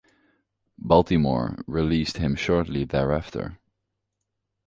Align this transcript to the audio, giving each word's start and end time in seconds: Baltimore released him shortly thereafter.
Baltimore 0.79 1.63
released 1.67 2.17
him 2.17 2.35
shortly 2.35 2.85
thereafter. 2.85 3.59